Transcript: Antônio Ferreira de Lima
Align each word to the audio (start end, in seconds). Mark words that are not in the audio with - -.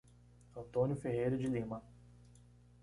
Antônio 0.57 0.95
Ferreira 0.95 1.37
de 1.37 1.45
Lima 1.45 1.83